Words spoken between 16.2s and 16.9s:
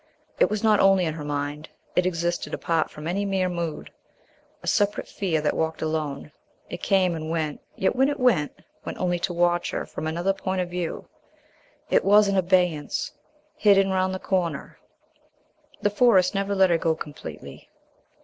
never let her